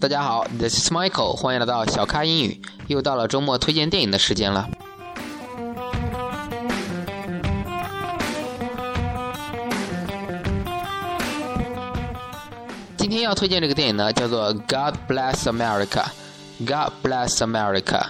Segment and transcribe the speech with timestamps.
[0.00, 2.60] 大家好，This is Michael，欢迎来到小咖英语。
[2.88, 4.68] 又到了周末推荐电影的时间了。
[12.96, 15.86] 今天要推荐这个电影呢，叫做《God Bless America》。
[16.58, 18.06] God Bless America。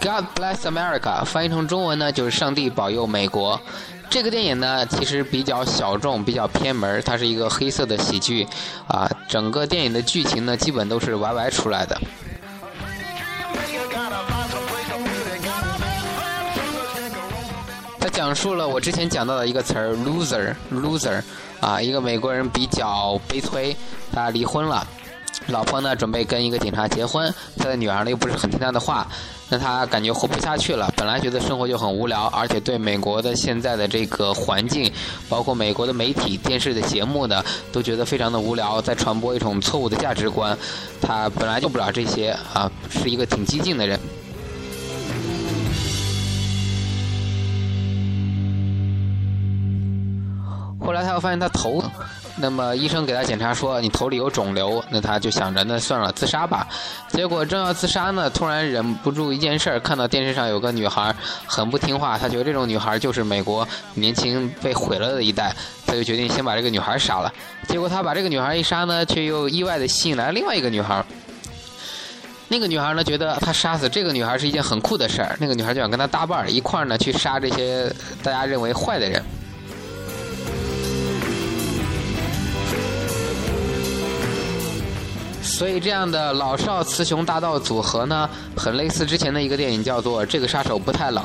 [0.00, 3.60] God bless America，翻译成中文呢就是“上帝保佑美国”。
[4.08, 8.46] 这个电影呢其实比较小众，比较偏门，它是一个黑色的喜剧，
[8.88, 12.00] 啊，整个电影的剧情呢基本都是 YY 出来的。
[18.00, 21.22] 它讲述了我之前讲到的一个词儿 “loser”，loser，
[21.60, 23.76] 啊，一个美国人比较悲催，
[24.12, 24.86] 他离婚了。
[25.46, 29.08] 老婆呢，准备跟一个警察结婚，他的女儿呢又不是很听他的话，
[29.48, 30.92] 那他感觉活不下去了。
[30.96, 34.92] 本来觉得生活就很无聊，而且对美国的现在的这个环境，
[35.28, 40.56] 包括美国的媒体、电视的节目呢，都觉得非常的无聊，在传播一种错误的价值观。
[41.00, 43.98] 他本来就不了这些啊，是一个挺激进的人。
[50.78, 51.82] 后来他又发现他头，
[52.40, 56.66] 那么医生给他检查说你头里有肿瘤，那他就想着那算了自杀吧。
[57.08, 61.14] 结果正要自杀呢，突然忍不住一件事儿，看到电视上有个女孩
[61.46, 65.54] 很不听话，他觉得这种女孩就是美国年轻被毁了的一代，
[65.86, 67.32] 他就决定先把这个女孩杀了。
[67.68, 71.04] 结果他把这个女孩一杀呢，却又意外的吸引来另外一个女孩。
[72.48, 77.88] 那个女孩呢，觉得他杀死这个女孩是一件很酷的事儿，那个女孩就想跟他搭伴儿一块儿呢去杀这些
[78.22, 79.22] 大家认为坏的人。
[85.60, 91.22] 所以这样的老少雌雄大盗组合呢，很类似之前的一个电影，叫做《这个杀手不太冷》。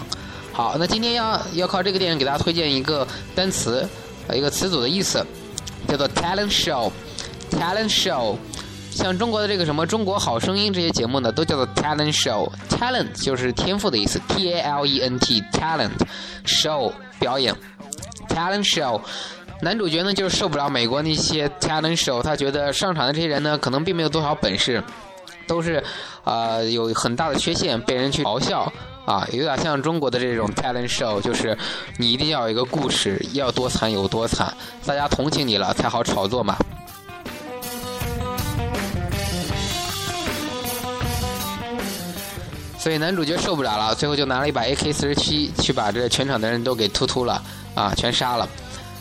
[0.52, 3.88] 好，那今天要要靠这个电影给大家推荐一个单词，
[4.34, 5.26] 一个词组的意思，
[5.88, 6.92] 叫做 talent show。
[7.50, 8.36] talent show，
[8.92, 12.52] 像中国的这个什么《中国好声音》这些节目呢，都叫做 talent show。
[12.70, 15.94] talent 就是天赋的意思，t a l e n t talent
[16.44, 17.56] show 表演
[18.28, 19.00] ，talent show。
[19.66, 24.84] 男主角呢，就是受不了美国那些 talent show，他觉得上场的这些人呢，可能并没有多少本事，
[25.48, 25.84] 都是，
[26.24, 28.72] 啊，有很大的缺陷，被人去嘲笑，
[29.08, 31.58] 啊，有点像中国的这种 talent show，就是
[31.98, 34.56] 你一定要有一个故事，要多惨有多惨，
[34.86, 36.56] 大家同情你了才好炒作嘛。
[42.78, 47.42] 所以男主角受不了了，最后就拿了一把 AK 四十七去把这全场的人都给突突了，
[47.74, 48.48] 啊，全杀了。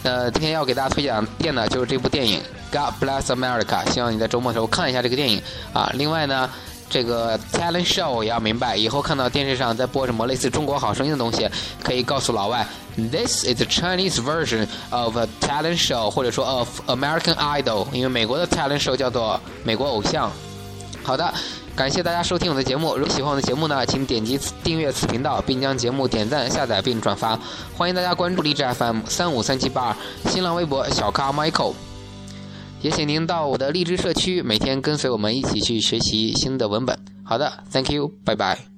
[0.05, 2.39] 呃，今天要给大家推荐的，就是这部电影
[2.71, 5.43] 《God Bless America》，希望你在周末的时候看一下这个电影
[5.73, 5.91] 啊。
[5.95, 6.51] 另外呢，
[6.91, 11.49] 这个 talent show 也要明白，以后看到电视上在播什么类似《中国好声音》的东西，
[11.83, 12.67] 可以告诉老外
[12.97, 20.31] ，This is a Chinese version of a talent show，或者说 of American Idol，因为美国的 talent show 叫做美国偶像。
[21.03, 21.33] 好的。
[21.77, 22.95] 感谢大家收听我的节目。
[22.97, 27.39] 如果喜欢我的节目呢，请点击订阅此频道，并将节目点赞、下载并转发。
[27.77, 29.97] 欢迎大家关注荔枝 FM 三五三七八二，
[30.31, 31.75] 新浪微博小咖 Michael。
[32.81, 36.97] 也请您到我的荔枝社区，每天跟随我们一起去学习新的文本。
[37.25, 38.74] 好的，Thank you，拜拜。